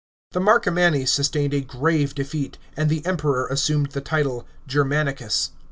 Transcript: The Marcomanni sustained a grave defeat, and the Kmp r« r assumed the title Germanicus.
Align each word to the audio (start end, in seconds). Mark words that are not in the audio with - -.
The 0.31 0.39
Marcomanni 0.39 1.05
sustained 1.07 1.53
a 1.53 1.61
grave 1.61 2.15
defeat, 2.15 2.57
and 2.75 2.89
the 2.89 3.01
Kmp 3.01 3.23
r« 3.23 3.39
r 3.41 3.47
assumed 3.49 3.91
the 3.91 4.01
title 4.01 4.47
Germanicus. 4.65 5.51